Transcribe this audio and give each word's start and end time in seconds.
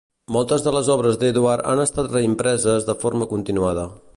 Moltes 0.35 0.63
de 0.67 0.71
les 0.75 0.89
obres 0.93 1.19
d"Edward 1.23 1.69
han 1.73 1.81
estat 1.83 2.11
reimpreses 2.17 2.89
de 2.89 2.97
forma 3.05 3.29
continuada. 3.37 3.89